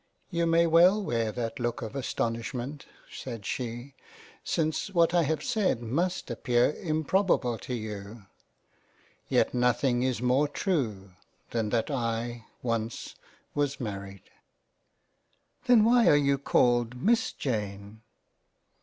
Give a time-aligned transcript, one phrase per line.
[0.31, 3.93] "You may well wear that look of astonishment, said she,
[4.43, 8.25] since what I have said must appear improbable to you—
[9.37, 11.11] Yet nothing is more true
[11.51, 13.13] than that I once
[13.53, 14.23] was married.""
[15.67, 18.01] Then why are you called Miss Jane